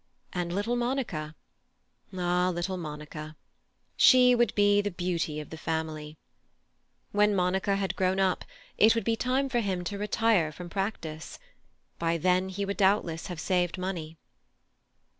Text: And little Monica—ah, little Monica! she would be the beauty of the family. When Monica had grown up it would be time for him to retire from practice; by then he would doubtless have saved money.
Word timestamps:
And 0.33 0.51
little 0.51 0.75
Monica—ah, 0.75 2.49
little 2.49 2.75
Monica! 2.75 3.35
she 3.95 4.33
would 4.33 4.55
be 4.55 4.81
the 4.81 4.89
beauty 4.89 5.39
of 5.39 5.51
the 5.51 5.59
family. 5.59 6.17
When 7.11 7.35
Monica 7.35 7.75
had 7.75 7.95
grown 7.95 8.19
up 8.19 8.43
it 8.79 8.95
would 8.95 9.03
be 9.05 9.15
time 9.15 9.47
for 9.47 9.59
him 9.59 9.83
to 9.83 9.99
retire 9.99 10.51
from 10.51 10.71
practice; 10.71 11.37
by 11.99 12.17
then 12.17 12.49
he 12.49 12.65
would 12.65 12.77
doubtless 12.77 13.27
have 13.27 13.39
saved 13.39 13.77
money. 13.77 14.17